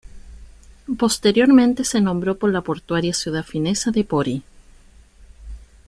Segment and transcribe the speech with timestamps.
[0.97, 4.41] Posteriormente se nombró por la portuaria ciudad finesa de Pori.